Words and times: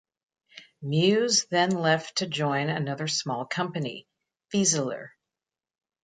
Mewes 0.81 1.45
then 1.51 1.69
left 1.69 2.15
to 2.15 2.25
join 2.25 2.69
another 2.69 3.07
small 3.07 3.45
company, 3.45 4.07
Fieseler. 4.51 5.09